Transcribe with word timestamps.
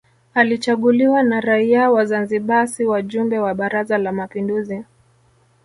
Alichaguliwa 0.33 1.23
na 1.23 1.41
raia 1.41 1.91
wa 1.91 2.05
Zanzibar 2.05 2.67
si 2.67 2.85
wajumbe 2.85 3.39
wa 3.39 3.53
Baraza 3.53 3.97
la 3.97 4.11
Mapinduzi 4.11 4.83